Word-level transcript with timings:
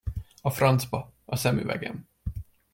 A 0.41 0.49
francba, 0.49 1.11
a 1.25 1.35
szemüvegem. 1.35 2.07